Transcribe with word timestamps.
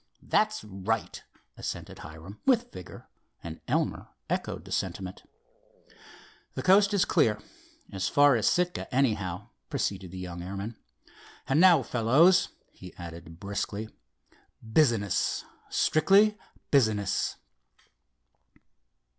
"That's 0.23 0.63
right," 0.63 1.23
assented 1.57 1.99
Hiram, 1.99 2.39
with 2.43 2.71
vigor, 2.71 3.07
and 3.43 3.61
Elmer 3.67 4.07
echoed 4.31 4.65
the 4.65 4.71
sentiment. 4.71 5.21
"The 6.55 6.63
coast 6.63 6.91
is 6.91 7.05
clear—as 7.05 8.07
far 8.09 8.35
as 8.35 8.47
Sitka, 8.49 8.91
anyhow," 8.91 9.49
proceeded 9.69 10.09
the 10.09 10.17
young 10.17 10.41
airman. 10.41 10.75
"And 11.47 11.59
now, 11.59 11.83
fellows," 11.83 12.49
he 12.71 12.95
added 12.95 13.39
briskly—"business, 13.39 15.45
strictly 15.69 16.35
business." 16.71 17.35